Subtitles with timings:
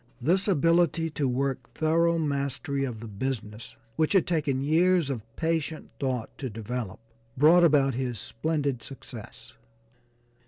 [0.19, 5.91] This ability to work thorough mastery of the business, which had taken years of patient
[5.99, 6.99] thought to develop,
[7.37, 9.53] brought about his splendid success.